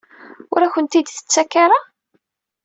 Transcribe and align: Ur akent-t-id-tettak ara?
Ur 0.53 0.61
akent-t-id-tettak 0.63 1.53
ara? 1.63 1.79